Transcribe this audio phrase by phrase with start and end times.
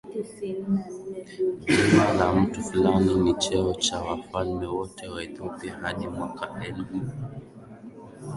[1.65, 6.99] jina la mtu fulani ni cheo cha wafalme wote wa Ethiopia hadi mwaka elgu